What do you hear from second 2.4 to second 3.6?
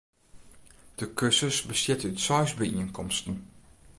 byienkomsten.